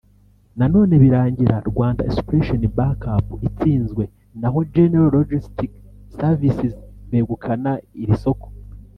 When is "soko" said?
8.23-8.47